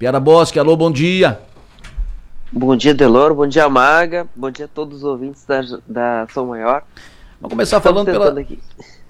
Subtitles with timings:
[0.00, 1.38] Piara Bosque, alô, bom dia.
[2.50, 6.46] Bom dia, Delor, bom dia, Maga, bom dia a todos os ouvintes da, da São
[6.46, 6.82] Maior.
[7.38, 8.40] Vamos começar falando pela...
[8.40, 8.58] Aqui.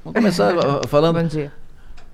[0.04, 0.52] Vamos começar
[0.90, 1.22] falando...
[1.22, 1.52] bom dia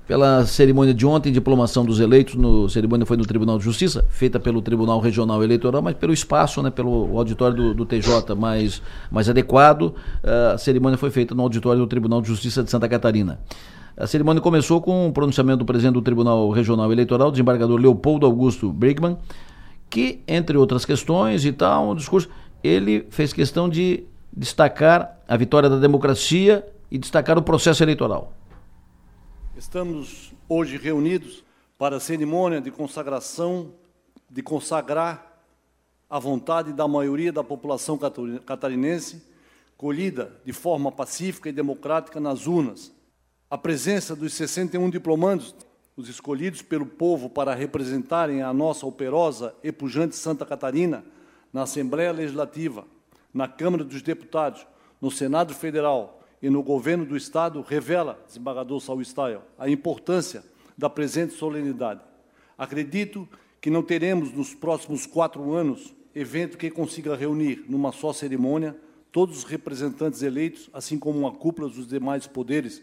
[0.06, 4.06] pela cerimônia de ontem, diplomação dos eleitos, no, a cerimônia foi no Tribunal de Justiça,
[4.08, 8.80] feita pelo Tribunal Regional Eleitoral, mas pelo espaço, né, pelo auditório do, do TJ mais,
[9.10, 9.82] mais adequado,
[10.22, 13.40] uh, a cerimônia foi feita no auditório do Tribunal de Justiça de Santa Catarina.
[13.98, 18.70] A cerimônia começou com o pronunciamento do presidente do Tribunal Regional Eleitoral, desembargador Leopoldo Augusto
[18.70, 19.16] Brigman,
[19.88, 22.28] que, entre outras questões e tal, um discurso,
[22.62, 28.34] ele fez questão de destacar a vitória da democracia e destacar o processo eleitoral.
[29.56, 31.42] Estamos hoje reunidos
[31.78, 33.72] para a cerimônia de consagração,
[34.28, 35.40] de consagrar
[36.10, 37.98] a vontade da maioria da população
[38.44, 39.22] catarinense,
[39.74, 42.94] colhida de forma pacífica e democrática nas urnas.
[43.48, 45.54] A presença dos 61 diplomandos,
[45.96, 51.04] os escolhidos pelo povo para representarem a nossa operosa e pujante Santa Catarina
[51.52, 52.84] na Assembleia Legislativa,
[53.32, 54.66] na Câmara dos Deputados,
[55.00, 60.42] no Senado Federal e no governo do Estado revela, desembargador Saul Style, a importância
[60.76, 62.00] da presente solenidade.
[62.58, 63.28] Acredito
[63.60, 68.76] que não teremos nos próximos quatro anos evento que consiga reunir numa só cerimônia
[69.12, 72.82] todos os representantes eleitos, assim como uma cúpula dos demais poderes.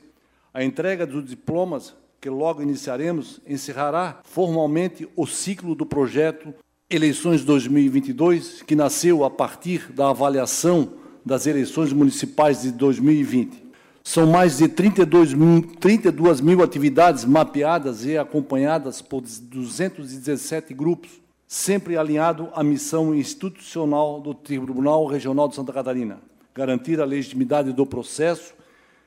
[0.54, 6.54] A entrega dos diplomas, que logo iniciaremos, encerrará formalmente o ciclo do projeto
[6.88, 10.94] Eleições 2022, que nasceu a partir da avaliação
[11.26, 13.64] das eleições municipais de 2020.
[14.04, 21.10] São mais de 32 mil, 32 mil atividades mapeadas e acompanhadas por 217 grupos,
[21.48, 26.20] sempre alinhado à missão institucional do Tribunal Regional de Santa Catarina,
[26.54, 28.54] garantir a legitimidade do processo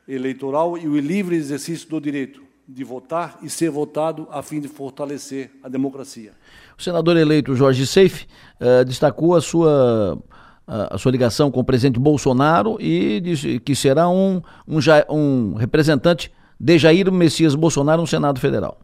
[0.08, 4.68] eleitoral e o livre exercício do direito de votar e ser votado a fim de
[4.68, 6.32] fortalecer a democracia.
[6.76, 8.26] O senador eleito Jorge Seife
[8.60, 10.20] uh, destacou a sua
[10.66, 14.78] a, sua ligação com o presidente Bolsonaro e disse que será um, um,
[15.08, 18.80] um representante de Jair Messias Bolsonaro no Senado Federal.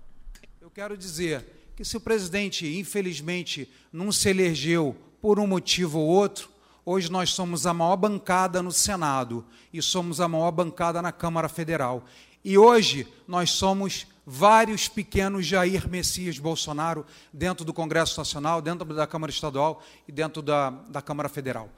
[0.61, 1.44] Eu quero dizer
[1.75, 6.49] que se o presidente, infelizmente, não se elegeu por um motivo ou outro,
[6.84, 11.48] hoje nós somos a maior bancada no Senado e somos a maior bancada na Câmara
[11.48, 12.04] Federal.
[12.44, 19.06] E hoje nós somos vários pequenos Jair Messias Bolsonaro dentro do Congresso Nacional, dentro da
[19.06, 21.69] Câmara Estadual e dentro da, da Câmara Federal.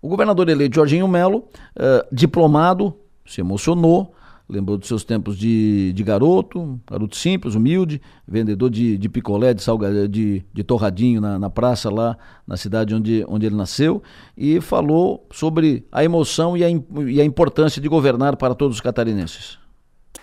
[0.00, 2.94] O governador eleito Jorginho Melo, uh, diplomado,
[3.26, 4.14] se emocionou,
[4.48, 9.62] lembrou dos seus tempos de, de garoto, garoto simples, humilde, vendedor de, de picolé, de,
[9.62, 12.16] salga, de, de torradinho na, na praça lá
[12.46, 14.02] na cidade onde, onde ele nasceu
[14.36, 18.80] e falou sobre a emoção e a, e a importância de governar para todos os
[18.80, 19.58] catarinenses.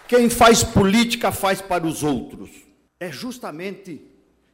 [0.07, 2.49] Quem faz política faz para os outros.
[2.99, 4.01] É justamente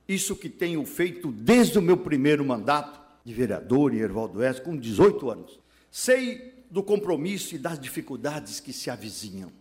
[0.08, 4.76] isso que tenho feito desde o meu primeiro mandato de vereador em Ervaldo Oeste, com
[4.76, 5.60] 18 anos.
[5.90, 9.52] Sei do compromisso e das dificuldades que se avizinham,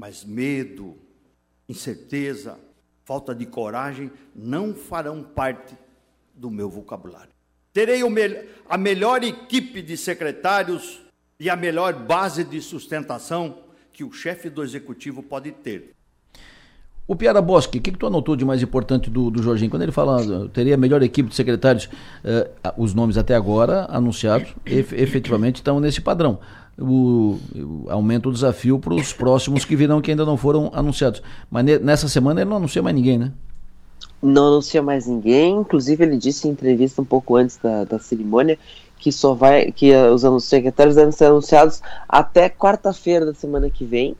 [0.00, 0.96] mas medo,
[1.68, 2.58] incerteza,
[3.04, 5.76] falta de coragem não farão parte
[6.34, 7.28] do meu vocabulário.
[7.70, 8.00] Terei
[8.66, 11.02] a melhor equipe de secretários
[11.38, 13.58] e a melhor base de sustentação
[13.92, 15.90] que o chefe do executivo pode ter.
[17.06, 19.70] O Piara Bosque, o que, que tu anotou de mais importante do, do Jorginho?
[19.70, 21.90] Quando ele fala teria a melhor equipe de secretários,
[22.24, 26.38] eh, os nomes até agora anunciados efetivamente estão nesse padrão.
[26.80, 27.38] O,
[27.88, 31.22] aumenta o desafio para os próximos que virão que ainda não foram anunciados.
[31.50, 33.32] Mas ne, nessa semana ele não anuncia mais ninguém, né?
[34.22, 35.56] Não anuncia mais ninguém.
[35.56, 38.58] Inclusive ele disse em entrevista um pouco antes da, da cerimônia
[38.98, 44.14] que só vai que os secretários devem ser anunciados até quarta-feira da semana que vem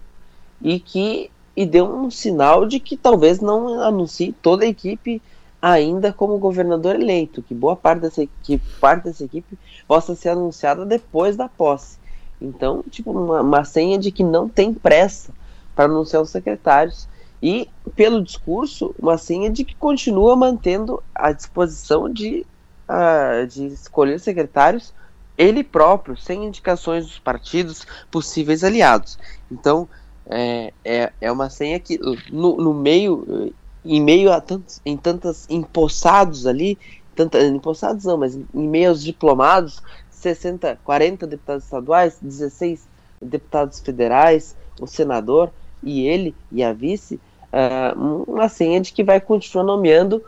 [0.61, 5.21] e que e deu um sinal de que talvez não anuncie toda a equipe
[5.61, 10.87] ainda como governador eleito, que boa parte dessa equipe, parte dessa equipe possa ser anunciada
[10.87, 11.99] depois da posse.
[12.41, 15.33] Então, tipo, uma, uma senha de que não tem pressa
[15.75, 17.09] para anunciar os secretários
[17.43, 22.47] e, pelo discurso, uma senha de que continua mantendo a disposição de
[22.89, 24.93] uh, de escolher secretários
[25.39, 29.19] ele próprio, sem indicações dos partidos possíveis aliados.
[29.51, 29.89] Então,
[30.27, 31.99] é, é, é uma senha que
[32.31, 33.51] no, no meio,
[33.83, 36.79] em meio a tantos, em tantas empossados ali,
[37.17, 39.83] tanta, empossados não, mas em meio aos diplomados,
[40.21, 42.87] 60, 40 deputados estaduais, 16
[43.21, 45.51] deputados federais, o senador
[45.83, 47.21] e ele e a vice,
[47.53, 50.23] uh, uma senha de que vai continuar nomeando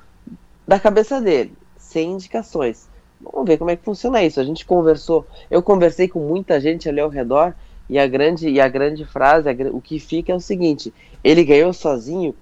[0.67, 2.89] da cabeça dele sem indicações.
[3.21, 4.41] Vamos ver como é que funciona isso.
[4.41, 7.55] A gente conversou, eu conversei com muita gente ali ao redor
[7.89, 10.93] e a grande e a grande frase, a, o que fica é o seguinte:
[11.23, 12.35] ele ganhou sozinho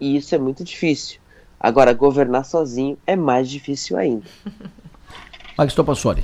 [0.00, 1.20] e isso é muito difícil.
[1.60, 4.24] Agora, governar sozinho é mais difícil ainda.
[5.56, 6.22] Max Topassori.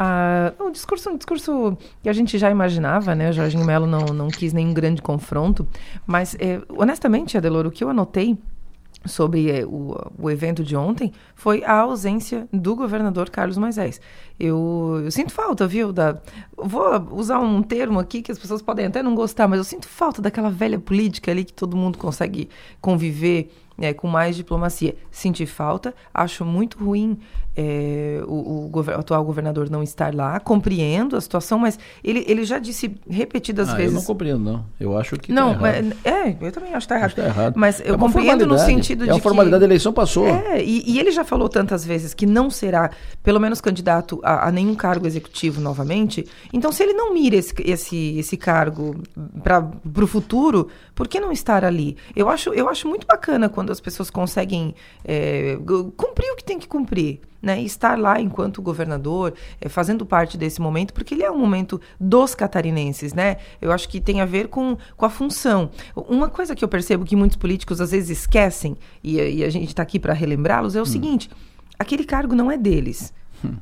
[0.00, 3.30] Ah, o discurso, um discurso que a gente já imaginava, né?
[3.30, 5.66] O Jorginho Melo não, não quis nenhum grande confronto,
[6.06, 8.38] mas é, honestamente, Adelor, o que eu anotei
[9.04, 14.00] sobre é, o, o evento de ontem foi a ausência do governador Carlos Moisés.
[14.38, 15.92] Eu, eu, sinto falta, viu?
[15.92, 16.16] Da,
[16.56, 19.88] vou usar um termo aqui que as pessoas podem até não gostar, mas eu sinto
[19.88, 22.48] falta daquela velha política ali que todo mundo consegue
[22.80, 24.94] conviver é, com mais diplomacia.
[25.10, 27.18] Senti falta, acho muito ruim
[27.60, 32.60] é, o, o, atual governador não estar lá, compreendo a situação, mas ele, ele já
[32.60, 33.94] disse repetidas ah, vezes.
[33.94, 34.64] Eu não compreendo, não.
[34.78, 35.32] Eu acho que.
[35.32, 37.14] Não, tá é, é, eu também acho que está errado.
[37.16, 37.54] Tá errado.
[37.56, 39.10] Mas eu é compreendo no sentido de.
[39.10, 40.28] É uma formalidade, que, a eleição passou.
[40.28, 42.92] É, e, e, ele já falou tantas vezes que não será,
[43.24, 46.24] pelo menos, candidato a, a nenhum cargo executivo novamente.
[46.52, 49.02] Então, se ele não mira esse, esse, esse cargo
[49.42, 51.96] para o futuro, por que não estar ali?
[52.14, 54.74] Eu acho, eu acho muito bacana quando as pessoas conseguem
[55.04, 55.58] é,
[55.96, 60.60] cumprir o que tem que cumprir né, estar lá enquanto governador, é, fazendo parte desse
[60.60, 63.36] momento, porque ele é um momento dos catarinenses, né?
[63.60, 65.70] Eu acho que tem a ver com, com a função.
[65.94, 69.68] Uma coisa que eu percebo que muitos políticos às vezes esquecem, e, e a gente
[69.68, 70.86] está aqui para relembrá-los, é o hum.
[70.86, 71.30] seguinte:
[71.78, 73.12] aquele cargo não é deles.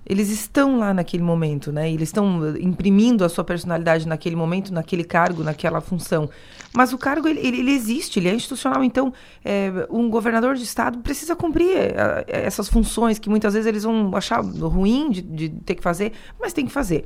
[0.04, 1.90] Eles estão lá naquele momento, né?
[1.90, 6.28] Eles estão imprimindo a sua personalidade naquele momento, naquele cargo, naquela função.
[6.74, 8.84] Mas o cargo, ele, ele existe, ele é institucional.
[8.84, 9.12] Então,
[9.44, 13.82] é, um governador de estado precisa cumprir é, é, essas funções que muitas vezes eles
[13.82, 17.04] vão achar ruim de, de ter que fazer, mas tem que fazer.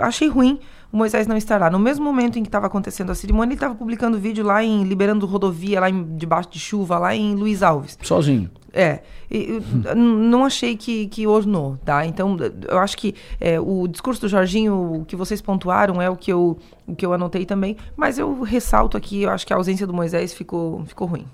[0.00, 0.58] Achei ruim
[0.92, 1.70] o Moisés não estar lá.
[1.70, 4.84] No mesmo momento em que estava acontecendo a cerimônia, ele estava publicando vídeo lá em
[4.84, 7.98] liberando rodovia, lá em, debaixo de chuva, lá em Luiz Alves.
[8.02, 8.50] Sozinho.
[8.74, 9.00] É.
[9.96, 12.04] Não achei que, que ornou, tá?
[12.04, 12.36] Então,
[12.68, 16.32] eu acho que é, o discurso do Jorginho, o que vocês pontuaram, é o que
[16.32, 19.86] eu, o que eu anotei também, mas eu ressalto aqui, eu acho que a ausência
[19.86, 21.26] do Moisés ficou, ficou ruim.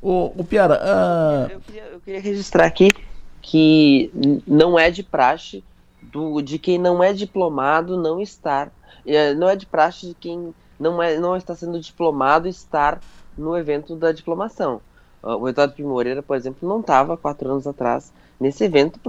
[0.00, 0.80] O, o Piara.
[0.80, 1.52] Uh...
[1.52, 2.88] Eu, queria, eu queria registrar aqui
[3.42, 4.12] que
[4.46, 5.64] não é de praxe
[6.02, 8.70] do, de quem não é diplomado não estar
[9.06, 13.00] é, não é de praxe de quem não, é, não está sendo diplomado estar
[13.36, 14.80] no evento da diplomação.
[15.22, 19.00] O Eduardo Pim Moreira, por exemplo, não estava quatro anos atrás nesse evento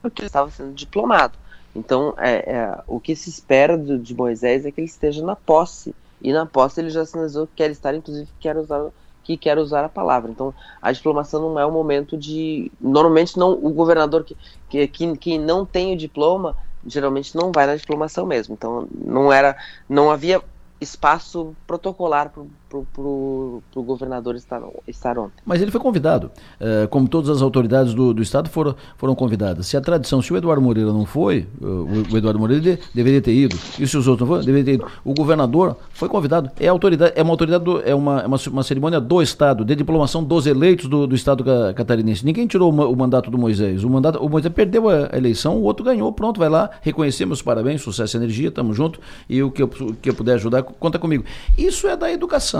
[0.00, 1.38] porque ele estava sendo diplomado.
[1.74, 5.94] Então, é, é, o que se espera de Moisés é que ele esteja na posse.
[6.22, 8.90] E na posse ele já sinalizou que quer estar, inclusive, que quer usar,
[9.22, 10.30] que quer usar a palavra.
[10.30, 12.72] Então, a diplomação não é o momento de.
[12.80, 14.36] Normalmente, não o governador que,
[14.68, 18.54] que, que, que não tem o diploma geralmente não vai na diplomação mesmo.
[18.54, 19.56] Então não era,
[19.88, 20.42] não havia
[20.80, 22.32] espaço protocolar
[22.70, 25.42] para o governador estar, estar ontem.
[25.44, 26.30] Mas ele foi convidado,
[26.60, 29.66] é, como todas as autoridades do, do Estado foram, foram convidadas.
[29.66, 33.20] Se a tradição, se o Eduardo Moreira não foi, o, o Eduardo Moreira de, deveria
[33.20, 34.86] ter ido, e se os outros não foram, deveria ter ido.
[35.04, 38.62] O governador foi convidado, é autoridade, é uma autoridade, do, é uma, é uma, uma,
[38.62, 41.44] cerimônia do Estado, de diplomação dos eleitos do, do Estado
[41.74, 42.24] catarinense.
[42.24, 43.82] Ninguém tirou o, o, mandato do Moisés.
[43.82, 47.82] O, mandato, o Moisés perdeu a, eleição, o outro ganhou, pronto, vai lá, reconhecemos, parabéns,
[47.82, 51.00] sucesso e energia, tamo junto, e o que eu, o que eu puder ajudar, conta
[51.00, 51.24] comigo.
[51.58, 52.59] Isso é da educação.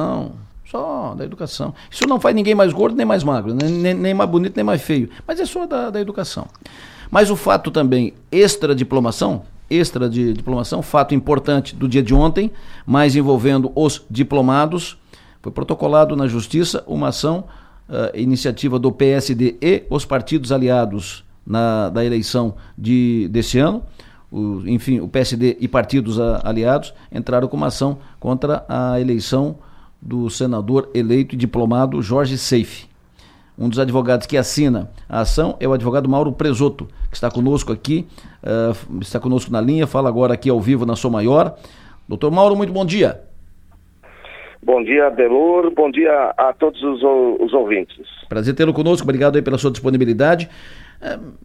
[0.71, 1.75] Só da educação.
[1.91, 4.81] Isso não faz ninguém mais gordo nem mais magro, nem, nem mais bonito nem mais
[4.81, 5.11] feio.
[5.27, 6.47] Mas é só da, da educação.
[7.11, 12.53] Mas o fato também, extra diplomação, extra de diplomação, fato importante do dia de ontem,
[12.87, 14.97] mas envolvendo os diplomados,
[15.43, 17.45] foi protocolado na Justiça uma ação,
[17.89, 23.83] uh, iniciativa do PSD e os partidos aliados na, da eleição de, desse ano.
[24.31, 29.59] O, enfim, o PSD e partidos a, aliados entraram com uma ação contra a eleição
[30.01, 32.89] do senador eleito e diplomado Jorge Seife.
[33.59, 37.73] Um dos advogados que assina a ação é o advogado Mauro Presoto, que está conosco
[37.73, 38.07] aqui,
[38.43, 41.55] uh, está conosco na linha, fala agora aqui ao vivo na Sou Maior.
[42.09, 43.21] Doutor Mauro, muito bom dia.
[44.63, 45.71] Bom dia, Adelor.
[45.75, 47.03] Bom dia a todos os,
[47.41, 47.97] os ouvintes.
[48.29, 49.05] Prazer tê-lo conosco.
[49.05, 50.49] Obrigado aí pela sua disponibilidade.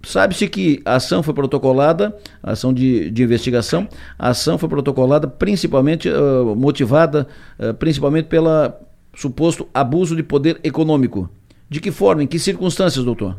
[0.03, 3.87] Sabe-se que a ação foi protocolada, a ação de, de investigação,
[4.19, 7.25] a ação foi protocolada principalmente uh, motivada
[7.57, 8.77] uh, principalmente pela
[9.13, 11.29] suposto abuso de poder econômico.
[11.69, 13.37] De que forma, em que circunstâncias, doutor?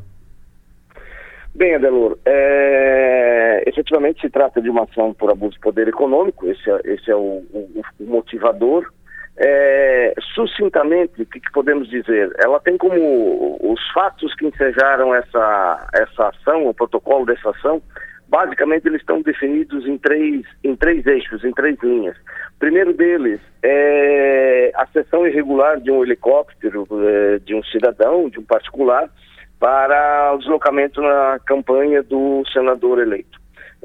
[1.55, 3.63] Bem, Adelor, é...
[3.67, 7.15] efetivamente se trata de uma ação por abuso de poder econômico, esse é, esse é
[7.15, 8.91] o, o, o motivador,
[9.39, 12.35] é, sucintamente, o que, que, podemos dizer?
[12.39, 17.83] Ela tem como os fatos que ensejaram essa, essa ação, o protocolo dessa ação,
[18.29, 22.17] basicamente eles estão definidos em três, em três eixos, em três linhas.
[22.57, 28.39] O primeiro deles é a sessão irregular de um helicóptero, é, de um cidadão, de
[28.39, 29.11] um particular,
[29.59, 33.36] para o deslocamento na campanha do senador eleito.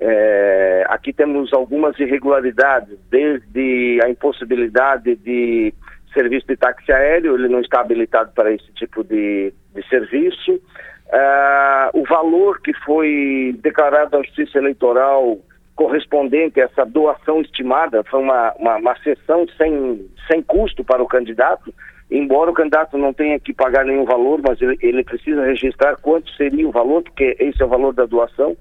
[0.03, 5.72] É, aqui temos algumas irregularidades, desde a impossibilidade de
[6.12, 10.53] serviço de táxi aéreo, ele não está habilitado para esse tipo de, de serviço.
[10.53, 15.38] Uh, o valor que foi declarado à Justiça Eleitoral
[15.75, 21.08] correspondente a essa doação estimada foi uma, uma, uma sessão sem, sem custo para o
[21.08, 21.74] candidato,
[22.10, 26.31] embora o candidato não tenha que pagar nenhum valor, mas ele, ele precisa registrar quanto
[26.31, 28.58] seria o valor, porque esse é o valor da doação,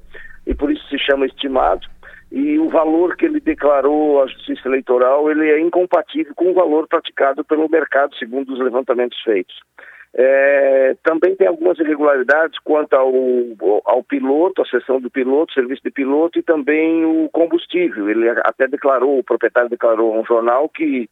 [0.46, 1.86] e por isso se chama estimado
[2.30, 6.86] e o valor que ele declarou à Justiça Eleitoral ele é incompatível com o valor
[6.86, 9.54] praticado pelo mercado, segundo os levantamentos feitos.
[10.12, 13.12] É, também tem algumas irregularidades quanto ao,
[13.84, 18.08] ao piloto, a sessão do piloto, serviço de piloto e também o combustível.
[18.08, 21.08] Ele até declarou, o proprietário declarou um jornal que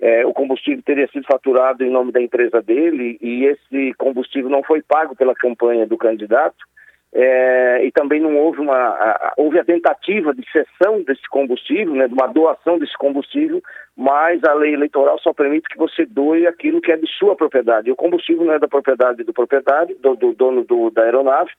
[0.00, 4.62] é, o combustível teria sido faturado em nome da empresa dele e esse combustível não
[4.62, 6.56] foi pago pela campanha do candidato
[7.14, 12.06] é, e também não houve uma a, houve a tentativa de cessão desse combustível, né,
[12.06, 13.62] de uma doação desse combustível,
[13.96, 17.90] mas a lei eleitoral só permite que você doe aquilo que é de sua propriedade.
[17.90, 21.50] O combustível não é da propriedade do proprietário, do, do dono do, da aeronave,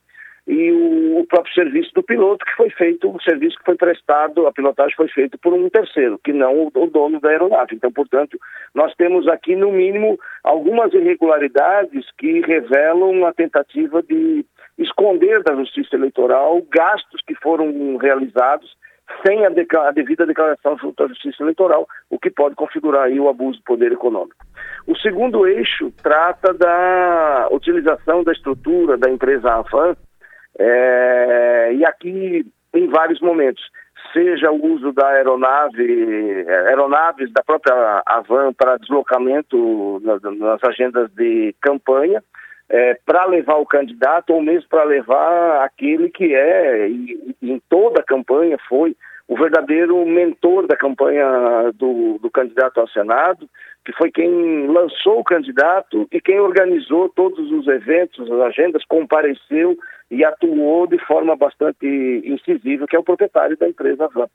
[0.46, 4.46] e o, o, próprio serviço do piloto que foi feito, o serviço que foi prestado,
[4.46, 7.74] a pilotagem foi feita por um terceiro, que não o, o, dono da aeronave.
[7.74, 8.38] Então, portanto,
[8.74, 14.44] nós temos aqui, no mínimo, algumas irregularidades que revelam a tentativa de
[14.80, 18.74] esconder da Justiça Eleitoral gastos que foram realizados
[19.26, 23.28] sem a, a, devida declaração junto à Justiça Eleitoral, o que pode configurar aí o
[23.28, 24.36] abuso do poder econômico.
[24.86, 29.96] O segundo eixo trata da utilização da estrutura da empresa Avan,
[30.58, 33.62] é, e aqui em vários momentos,
[34.12, 41.54] seja o uso da aeronave, aeronaves da própria Avan para deslocamento nas, nas agendas de
[41.60, 42.22] campanha,
[42.70, 47.60] é, para levar o candidato ou mesmo para levar aquele que é, e, e em
[47.68, 48.96] toda a campanha foi
[49.26, 51.24] o verdadeiro mentor da campanha
[51.74, 53.48] do, do, candidato ao Senado,
[53.84, 59.76] que foi quem lançou o candidato e quem organizou todos os eventos, as agendas, compareceu
[60.10, 61.86] e atuou de forma bastante
[62.24, 64.26] incisiva, que é o proprietário da empresa Van.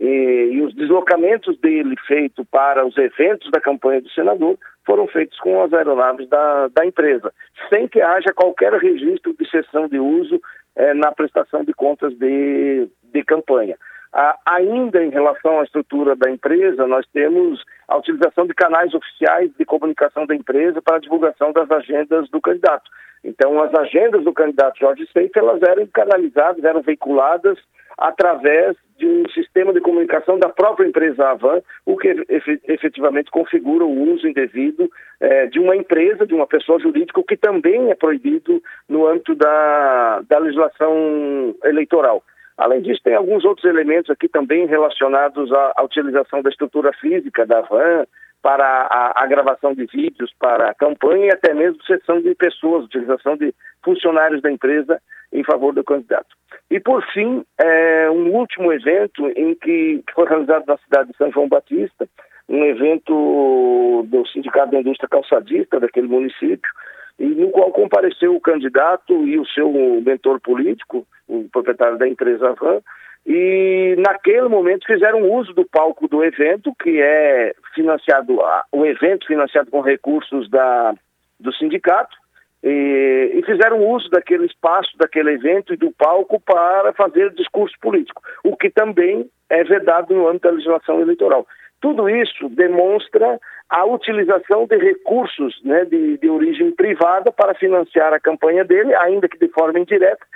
[0.00, 5.38] E, e, os deslocamentos dele feitos para os eventos da campanha do senador foram feitos
[5.40, 7.30] com as aeronaves da, da empresa,
[7.68, 10.40] sem que haja qualquer registro de cessão de uso
[10.76, 13.76] eh, na prestação de contas de, de campanha.
[14.12, 19.50] Ah, ainda em relação à estrutura da empresa, nós temos a utilização de canais oficiais
[19.56, 22.90] de comunicação da empresa para a divulgação das agendas do candidato.
[23.22, 27.58] Então, as agendas do candidato Jorge Seif, elas eram canalizadas, eram veiculadas
[27.96, 32.24] através de um sistema de comunicação da própria empresa Avan, o que
[32.64, 34.90] efetivamente configura o uso indevido
[35.20, 39.34] eh, de uma empresa, de uma pessoa jurídica, o que também é proibido no âmbito
[39.34, 42.22] da, da legislação eleitoral.
[42.60, 47.46] Além disso, tem alguns outros elementos aqui também relacionados à, à utilização da estrutura física
[47.46, 48.04] da van,
[48.42, 52.84] para a, a, gravação de vídeos, para a campanha e até mesmo sessão de pessoas,
[52.84, 55.00] utilização de funcionários da empresa
[55.32, 56.36] em favor do candidato.
[56.70, 61.16] E por fim, é, um último evento em que, que foi realizado na cidade de
[61.16, 62.06] São João Batista,
[62.46, 66.70] um evento do Sindicato da Indústria Calçadista daquele município,
[67.20, 69.70] e no qual compareceu o candidato e o seu
[70.04, 72.80] mentor político, o proprietário da empresa Van,
[73.26, 78.38] e naquele momento fizeram uso do palco do evento, que é financiado,
[78.72, 80.94] o evento financiado com recursos da,
[81.38, 82.16] do sindicato,
[82.62, 88.22] e, e, fizeram uso daquele espaço, daquele evento e do palco para fazer discurso político,
[88.44, 91.46] o que também é vedado no âmbito da legislação eleitoral.
[91.80, 98.20] Tudo isso demonstra a utilização de recursos né, de, de origem privada para financiar a
[98.20, 100.26] campanha dele, ainda que de forma indireta,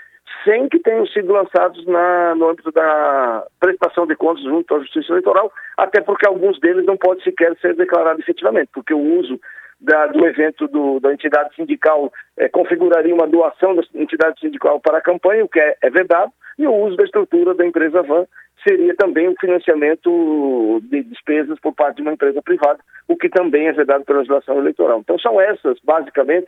[0.44, 5.12] sem que tenham sido lançados na, no âmbito da prestação de contas junto à Justiça
[5.12, 9.38] Eleitoral, até porque alguns deles não podem sequer ser declarados efetivamente, porque o uso
[9.80, 14.98] da, do evento do, da entidade sindical é, configuraria uma doação da entidade sindical para
[14.98, 18.26] a campanha, o que é, é vedado, e o uso da estrutura da empresa Van
[18.66, 23.66] seria também o financiamento de despesas por parte de uma empresa privada, o que também
[23.66, 25.00] é vedado pela legislação eleitoral.
[25.00, 26.46] Então são essas, basicamente,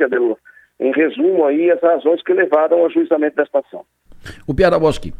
[0.80, 3.85] em resumo aí, as razões que levaram ao juizamento desta ação.
[4.47, 5.12] O Piara Boschi.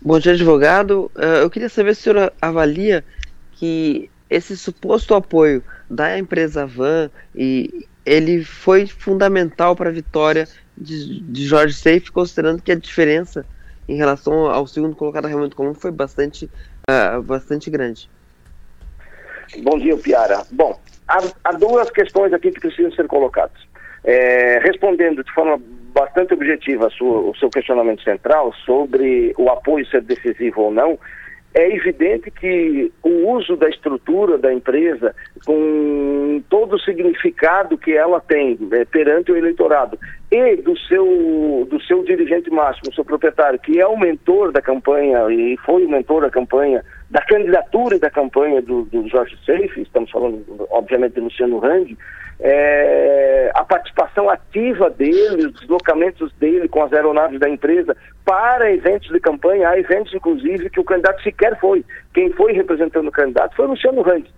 [0.00, 1.10] Bom dia, advogado.
[1.16, 3.04] Uh, eu queria saber se o senhor avalia
[3.52, 11.20] que esse suposto apoio da empresa Van e ele foi fundamental para a vitória de,
[11.20, 13.44] de Jorge Seif, considerando que a diferença
[13.88, 16.50] em relação ao segundo colocado realmente comum foi bastante,
[16.88, 18.08] uh, bastante grande.
[19.62, 20.42] Bom dia, Piara.
[20.50, 23.60] Bom, há, há duas questões aqui que precisam ser colocadas.
[24.04, 25.60] É, respondendo de forma
[25.92, 30.98] bastante objetiva sua, o seu questionamento central sobre o apoio ser decisivo ou não,
[31.54, 38.20] é evidente que o uso da estrutura da empresa, com todo o significado que ela
[38.20, 39.98] tem né, perante o eleitorado,
[40.30, 45.30] e do seu, do seu dirigente máximo, seu proprietário, que é o mentor da campanha
[45.30, 49.82] e foi o mentor da campanha, da candidatura e da campanha do, do Jorge Seife,
[49.82, 51.96] estamos falando, obviamente, de Luciano Hang,
[52.42, 59.08] é, a participação ativa dele, os deslocamentos dele com as aeronaves da empresa para eventos
[59.08, 61.84] de campanha, há eventos, inclusive, que o candidato sequer foi.
[62.12, 64.28] Quem foi representando o candidato foi o Luciano Hang.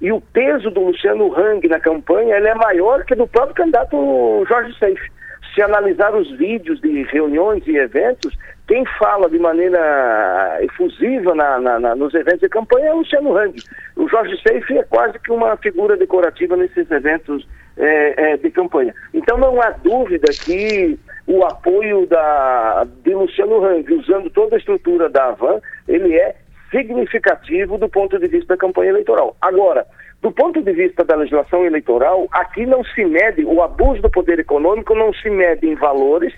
[0.00, 4.44] E o peso do Luciano Hang na campanha ele é maior que do próprio candidato
[4.48, 5.10] Jorge Seife
[5.54, 11.80] se analisar os vídeos de reuniões e eventos, quem fala de maneira efusiva na, na,
[11.80, 13.60] na, nos eventos de campanha é o Luciano Hang.
[13.96, 18.94] O Jorge Seife é quase que uma figura decorativa nesses eventos é, é, de campanha.
[19.12, 25.08] Então não há dúvida que o apoio da, de Luciano Hang, usando toda a estrutura
[25.08, 26.36] da Avan, ele é
[26.70, 29.36] significativo do ponto de vista da campanha eleitoral.
[29.40, 29.86] Agora,
[30.22, 34.38] do ponto de vista da legislação eleitoral, aqui não se mede, o abuso do poder
[34.38, 36.34] econômico não se mede em valores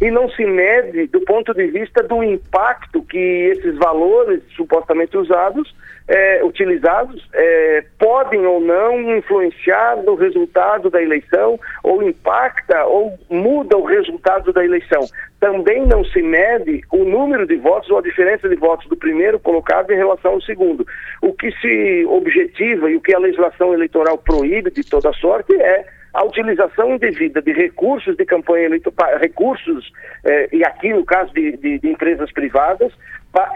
[0.00, 5.74] e não se mede do ponto de vista do impacto que esses valores supostamente usados
[6.06, 13.76] é, utilizados é, podem ou não influenciar no resultado da eleição ou impacta ou muda
[13.76, 15.00] o resultado da eleição.
[15.40, 19.38] Também não se mede o número de votos ou a diferença de votos do primeiro
[19.38, 20.86] colocado em relação ao segundo.
[21.22, 25.86] O que se objetiva e o que a legislação eleitoral proíbe de toda sorte é
[26.14, 29.92] a utilização indevida de recursos de campanha eleitoral, recursos,
[30.24, 32.92] eh, e aqui no caso de, de, de empresas privadas,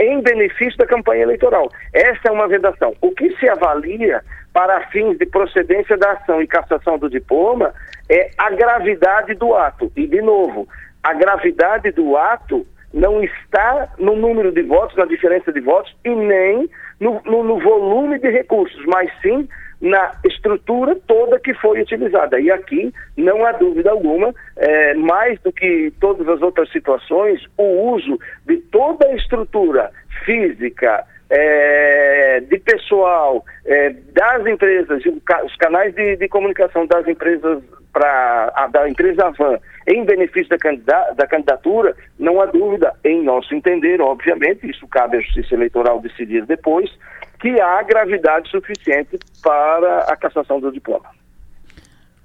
[0.00, 1.70] em benefício da campanha eleitoral.
[1.92, 2.94] Essa é uma vedação.
[3.00, 4.22] O que se avalia
[4.52, 7.72] para fins de procedência da ação e cassação do diploma
[8.08, 9.92] é a gravidade do ato.
[9.96, 10.66] E, de novo,
[11.02, 16.10] a gravidade do ato não está no número de votos, na diferença de votos, e
[16.12, 19.48] nem no, no, no volume de recursos, mas sim
[19.80, 22.40] na estrutura toda que foi utilizada.
[22.40, 27.92] E aqui, não há dúvida alguma, é, mais do que todas as outras situações, o
[27.92, 29.90] uso de toda a estrutura
[30.24, 35.02] física, é, de pessoal, é, das empresas,
[35.44, 37.62] os canais de, de comunicação das empresas
[37.92, 44.00] para da empresa Van em benefício da, da candidatura, não há dúvida, em nosso entender,
[44.00, 46.90] obviamente, isso cabe à Justiça Eleitoral decidir depois,
[47.40, 51.10] que há gravidade suficiente para a cassação do diploma.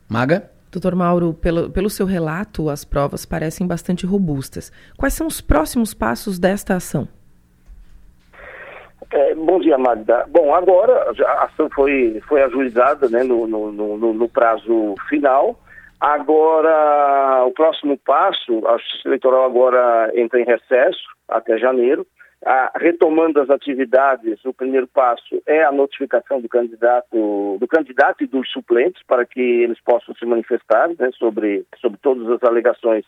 [0.10, 0.50] Maga?
[0.72, 4.72] Doutor Mauro, pelo, pelo seu relato, as provas parecem bastante robustas.
[4.98, 7.08] Quais são os próximos passos desta ação?
[9.12, 10.26] É, bom dia, Magda.
[10.30, 15.60] Bom, agora a ação foi, foi ajuizada né, no, no, no, no, prazo final.
[16.02, 22.08] Agora, o próximo passo, a Justiça Eleitoral agora entra em recesso até janeiro
[22.46, 28.28] a, retomando as atividades, o primeiro passo é a notificação do candidato, do candidato e
[28.28, 33.06] dos suplentes para que eles possam se manifestar né, sobre, sobre todas as alegações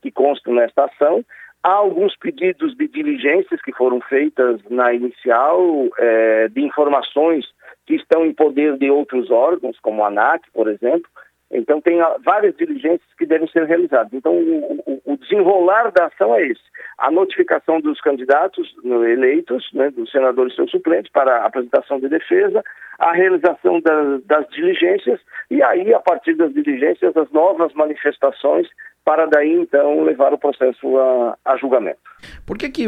[0.00, 1.24] que constam nesta ação.
[1.62, 7.46] Há alguns pedidos de diligências que foram feitas na inicial, é, de informações
[7.86, 11.10] que estão em poder de outros órgãos, como a ANAC, por exemplo,
[11.50, 14.12] então, tem várias diligências que devem ser realizadas.
[14.12, 16.60] Então, o, o, o desenrolar da ação é esse.
[16.98, 22.08] A notificação dos candidatos eleitos, né, dos senadores e seus suplentes, para a apresentação de
[22.08, 22.62] defesa,
[22.98, 28.66] a realização das, das diligências e aí, a partir das diligências, as novas manifestações
[29.08, 31.98] para daí então levar o processo a, a julgamento.
[32.44, 32.86] Por que que,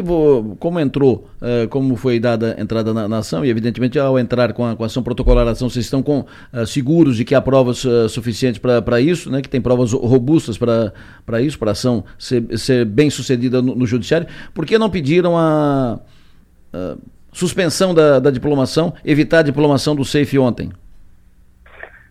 [0.59, 4.53] como entrou, uh, como foi dada a entrada na, na, ação, e evidentemente ao entrar
[4.53, 7.41] com a, com a ação protocolar ação, vocês estão com, uh, seguros de que há
[7.41, 12.03] provas uh, suficientes para isso, né, que tem provas robustas para isso, para a ação
[12.19, 15.99] ser, ser bem sucedida no, no, judiciário, por que não pediram a,
[16.71, 16.97] a
[17.31, 20.71] suspensão da, da diplomação, evitar a diplomação do SAFE ontem?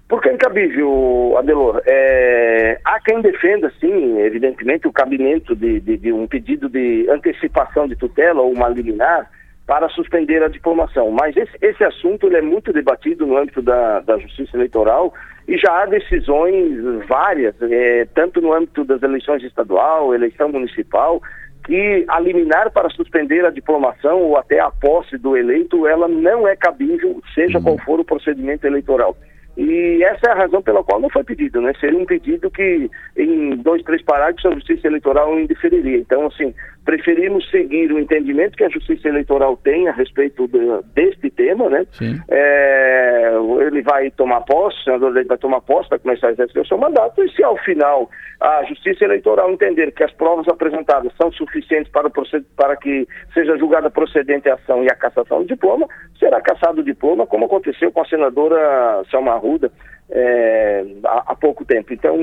[0.09, 1.81] Porque é incabível, Adelor.
[1.87, 7.87] É, há quem defenda, sim, evidentemente, o cabimento de, de, de, um pedido de antecipação
[7.87, 9.31] de tutela ou uma liminar
[9.69, 11.13] para suspender a diplomação.
[11.13, 15.15] Mas esse, esse assunto é muito debatido no âmbito da, da Justiça Eleitoral
[15.47, 21.23] e já há decisões várias, é, tanto no âmbito das eleições estadual, eleição municipal,
[21.65, 26.47] que a liminar para suspender a diplomação ou até a posse do eleito, ela não
[26.49, 27.65] é cabível, seja uhum.
[27.65, 29.17] qual for o procedimento eleitoral.
[29.57, 31.73] E essa é a razão pela qual não foi pedido, né?
[31.79, 35.99] Seria um pedido que em dois, três parágrafos a Justiça Eleitoral indiferiria.
[35.99, 40.59] Então, assim, preferimos seguir o entendimento que a Justiça Eleitoral tem a respeito de,
[40.95, 41.87] deste tema, né?
[42.29, 43.33] É,
[43.67, 46.79] ele vai tomar posse, o senador vai tomar posse, vai começar a exercer o seu
[46.79, 51.93] mandato, e se ao final a Justiça Eleitoral entender que as provas apresentadas são suficientes
[51.93, 52.11] para,
[52.57, 55.87] para que seja julgada procedente a ação e a cassação do diploma,
[56.19, 59.71] será cassado o diploma, como aconteceu com a senadora Selma Arruda
[60.11, 61.93] é, há, há, pouco tempo.
[61.93, 62.17] Então,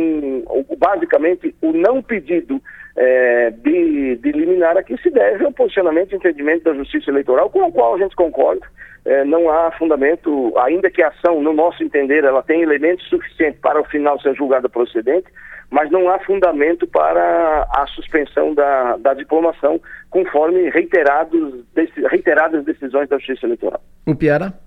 [0.78, 2.62] basicamente, o não pedido
[2.96, 7.64] é, de, de liminar aqui se deve ao posicionamento e entendimento da Justiça Eleitoral, com
[7.64, 8.66] o qual a gente concorda.
[9.06, 13.60] É, não há fundamento, ainda que a ação, no nosso entender, ela tem elementos suficientes
[13.62, 15.28] para o final ser julgada procedente,
[15.70, 21.64] mas não há fundamento para a suspensão da, da diplomação, conforme reiterados,
[22.10, 23.82] reiteradas decisões da Justiça Eleitoral.
[24.06, 24.67] O Piara?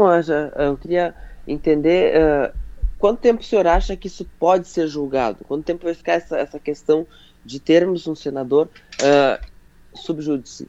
[0.00, 0.08] Bom,
[0.56, 1.14] eu queria
[1.46, 2.56] entender uh,
[2.98, 5.44] quanto tempo o senhor acha que isso pode ser julgado?
[5.44, 7.06] Quanto tempo vai ficar essa, essa questão
[7.44, 9.46] de termos um senador uh,
[9.94, 10.66] subjúdice?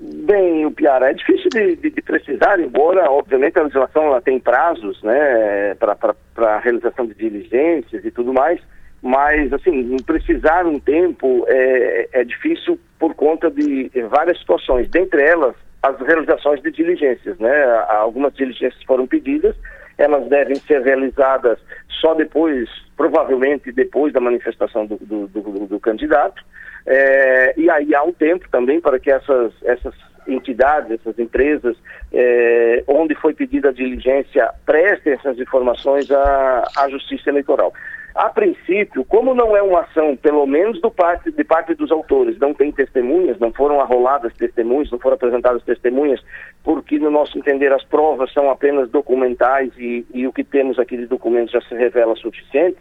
[0.00, 4.40] Bem, o Piara, é difícil de, de, de, precisar, embora, obviamente, a legislação ela tem
[4.40, 8.60] prazos né, para a realização de diligências e tudo mais,
[9.00, 15.54] mas, assim, precisar um tempo é, é difícil por conta de várias situações, dentre elas,
[15.88, 17.38] as realizações de diligências.
[17.38, 17.64] Né?
[17.88, 19.56] Algumas diligências foram pedidas,
[19.96, 21.58] elas devem ser realizadas
[22.00, 26.42] só depois, provavelmente depois da manifestação do, do, do, do candidato.
[26.86, 29.94] É, e aí há um tempo também para que essas, essas
[30.26, 31.76] entidades, essas empresas,
[32.12, 37.72] é, onde foi pedida a diligência, prestem essas informações à, à Justiça Eleitoral.
[38.18, 42.36] A princípio, como não é uma ação, pelo menos do parte, de parte dos autores,
[42.40, 46.20] não tem testemunhas, não foram arroladas testemunhas, não foram apresentadas testemunhas,
[46.64, 50.96] porque, no nosso entender, as provas são apenas documentais e, e o que temos aqui
[50.96, 52.78] de documentos já se revela suficiente,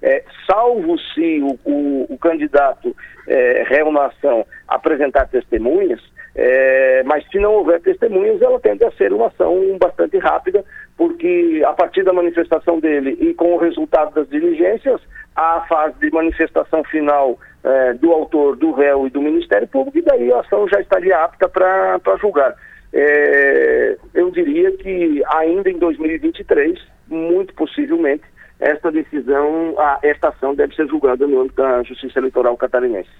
[0.00, 2.94] é, salvo se o, o, o candidato
[3.26, 6.00] é, réu na ação apresentar testemunhas,
[6.36, 10.64] é, mas se não houver testemunhas, ela tende a ser uma ação bastante rápida,
[10.96, 15.00] porque a partir da manifestação dele e com o resultado das diligências,
[15.34, 20.02] a fase de manifestação final é, do autor, do réu e do Ministério Público, e
[20.02, 22.54] daí a ação já estaria apta para julgar.
[22.92, 28.24] É, eu diria que ainda em 2023, muito possivelmente,
[28.58, 33.10] esta decisão, a, esta ação deve ser julgada no âmbito da Justiça Eleitoral Catarinense.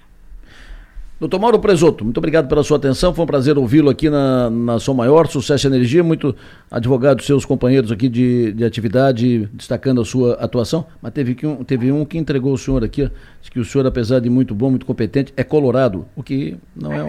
[1.19, 3.15] Doutor Mauro Presoto, muito obrigado pela sua atenção.
[3.15, 6.05] Foi um prazer ouvi-lo aqui na, na Som Maior, Sucesso e Energia.
[6.05, 6.37] Muito
[6.71, 10.87] advogado, seus companheiros aqui de, de atividade, destacando a sua atuação.
[11.01, 13.87] Mas teve, que um, teve um que entregou o senhor aqui, disse que o senhor,
[13.87, 17.09] apesar de muito bom, muito competente, é colorado, o que não é, um,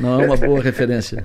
[0.00, 1.22] não é uma boa referência.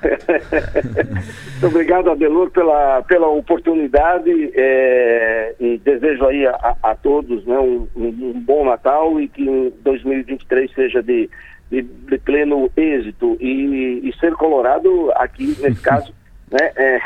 [0.00, 7.86] muito obrigado, Adelor, pela, pela oportunidade é, e desejo aí a, a todos né, um,
[7.94, 11.28] um bom Natal e que em 2023 seja de,
[11.70, 13.36] de, de pleno êxito.
[13.40, 16.12] E, e, ser colorado aqui, nesse caso,
[16.50, 17.00] né, é,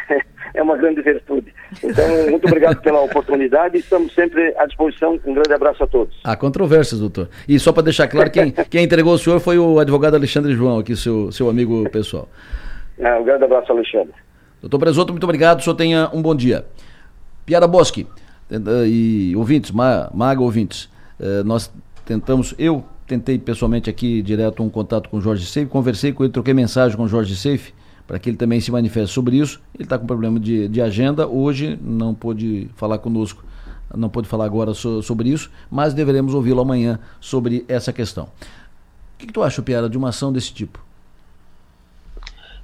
[0.54, 1.52] é uma grande virtude.
[1.82, 3.78] Então, muito obrigado pela oportunidade.
[3.78, 5.18] Estamos sempre à disposição.
[5.24, 6.16] Um grande abraço a todos.
[6.24, 7.28] Há controvérsias, doutor.
[7.48, 10.78] E só para deixar claro, quem, quem entregou o senhor foi o advogado Alexandre João,
[10.78, 12.28] aqui, seu, seu amigo pessoal.
[12.98, 14.14] É, um grande abraço, Alexandre.
[14.60, 15.60] Doutor Presoto, muito obrigado.
[15.60, 16.64] O senhor tenha um bom dia.
[17.44, 18.06] Piara Bosque
[18.86, 21.72] e ouvintes, Maga ouvintes, eh, nós
[22.04, 26.32] tentamos, eu tentei pessoalmente aqui direto um contato com o Jorge Seife, conversei com ele,
[26.32, 27.72] troquei mensagem com o Jorge Seife
[28.06, 29.60] para que ele também se manifeste sobre isso.
[29.74, 33.44] Ele está com problema de, de agenda, hoje não pôde falar conosco,
[33.94, 38.24] não pôde falar agora so, sobre isso, mas deveremos ouvi-lo amanhã sobre essa questão.
[38.24, 40.84] O que, que tu acha, Piara, de uma ação desse tipo?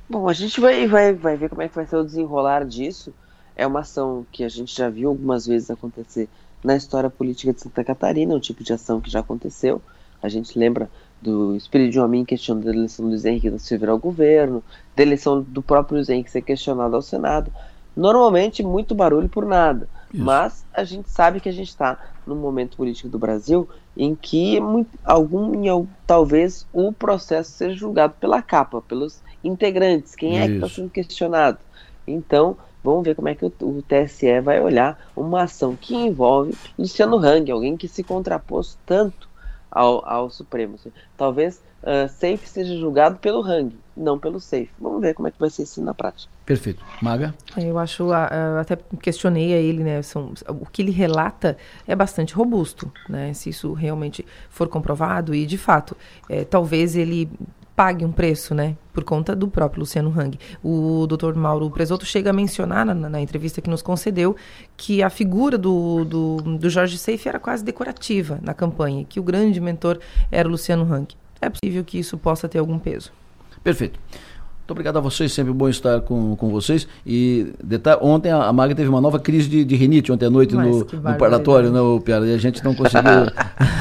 [0.09, 3.12] Bom, a gente vai, vai, vai ver como é que vai ser o desenrolar disso.
[3.57, 6.28] É uma ação que a gente já viu algumas vezes acontecer
[6.62, 9.81] na história política de Santa Catarina, um tipo de ação que já aconteceu.
[10.22, 10.88] A gente lembra
[11.20, 14.62] do Espírito de Homem questionando a eleição do Luiz Henrique da Silveira ao governo,
[14.96, 17.52] da eleição do próprio Luiz Henrique ser questionado ao Senado.
[17.94, 19.88] Normalmente, muito barulho por nada.
[20.12, 20.22] Isso.
[20.22, 24.61] Mas a gente sabe que a gente está num momento político do Brasil em que
[24.61, 30.68] muito, algum, talvez o processo seja julgado pela capa, pelos integrantes, quem é que está
[30.68, 31.58] sendo questionado.
[32.06, 36.54] Então, vamos ver como é que o, o, TSE vai olhar uma ação que envolve
[36.78, 39.28] Luciano Hang, alguém que se contrapôs tanto
[39.72, 40.76] ao, ao Supremo.
[41.16, 44.70] Talvez uh, Safe seja julgado pelo Hang, não pelo Safe.
[44.78, 46.30] Vamos ver como é que vai ser isso na prática.
[46.44, 46.85] Perfeito.
[47.00, 47.35] Maga?
[47.56, 50.02] Eu acho, uh, até questionei a ele, né?
[50.02, 51.56] São, o que ele relata
[51.87, 53.32] é bastante robusto, né?
[53.32, 55.96] Se isso realmente for comprovado e, de fato,
[56.28, 57.30] é, talvez ele
[57.74, 58.76] pague um preço, né?
[58.92, 60.38] Por conta do próprio Luciano Hang.
[60.62, 64.37] O doutor Mauro Presoto chega a mencionar na, na, entrevista que nos concedeu
[64.76, 69.22] que a figura do, do, do Jorge Seife era quase decorativa na campanha, que o
[69.22, 69.98] grande mentor
[70.30, 71.08] era o Luciano Hang.
[71.40, 73.12] É possível que isso possa ter algum peso.
[73.64, 73.98] Perfeito.
[74.62, 76.87] Muito obrigado a vocês, sempre bom estar com, com vocês.
[77.05, 80.31] E detalhe, ontem a, a Maga teve uma nova crise de, de rinite ontem à
[80.31, 82.25] noite no, no parlatório, né, Piara?
[82.29, 83.27] E a gente não conseguiu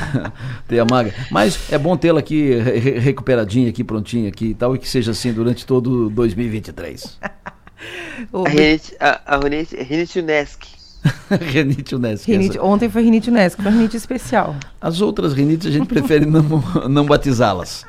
[0.67, 1.13] ter a Maga.
[1.29, 5.11] Mas é bom tê-la aqui re recuperadinha, aqui prontinha aqui e tal, e que seja
[5.11, 7.19] assim durante todo 2023.
[8.33, 10.19] a rinite, a, a rinite, rinite
[11.51, 12.29] rinite Unesc.
[12.29, 14.55] Rinite, ontem foi rinite Unesc, uma rinite especial.
[14.79, 16.43] As outras rinites a gente prefere não,
[16.89, 17.85] não batizá-las.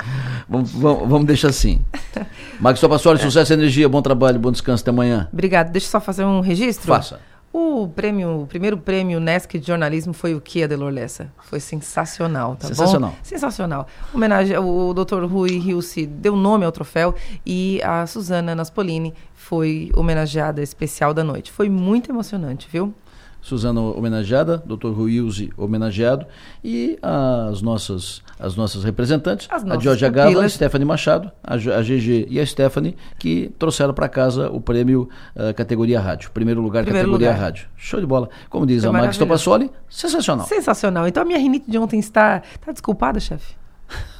[0.48, 1.80] Vamos, vamos, vamos, deixar assim.
[2.60, 5.28] Max Passori, sucesso e energia, bom trabalho, bom descanso, até amanhã.
[5.32, 5.70] Obrigado.
[5.70, 6.86] Deixa eu só fazer um registro.
[6.86, 7.20] Faça.
[7.52, 11.30] O prêmio, o primeiro prêmio Nesc de jornalismo foi o que, Adelor Lessa?
[11.42, 13.10] Foi sensacional, tá sensacional.
[13.10, 13.16] bom?
[13.22, 13.86] Sensacional.
[14.14, 15.24] Homenagem, o Dr.
[15.24, 21.52] Rui Hilse deu nome ao troféu e a Suzana Naspolini foi homenageada especial da noite.
[21.52, 22.94] Foi muito emocionante, viu?
[23.42, 24.92] Suzana homenageada, Dr.
[24.94, 26.24] Ruilze homenageado
[26.62, 31.82] e as nossas, as nossas representantes, as a Georgia Gava, a Stephanie Machado, a, a
[31.82, 36.30] GG e a Stephanie, que trouxeram para casa o prêmio uh, categoria rádio.
[36.30, 37.42] Primeiro lugar, Primeiro categoria lugar.
[37.42, 37.66] rádio.
[37.76, 38.30] Show de bola.
[38.48, 40.46] Como diz Foi a Max Topassoli, sensacional.
[40.46, 41.08] Sensacional.
[41.08, 43.56] Então a minha rinite de ontem está, está desculpada, chefe?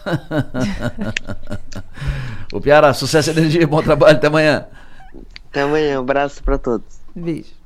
[2.53, 4.67] o Piara, sucesso e energia, bom trabalho, até amanhã.
[5.49, 7.01] Até amanhã, um abraço para todos.
[7.15, 7.62] Beijo.